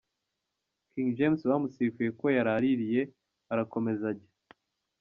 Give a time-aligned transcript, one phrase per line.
[0.91, 3.01] King James bamusifuye ko yararariye
[3.51, 4.29] arakomeza ajya.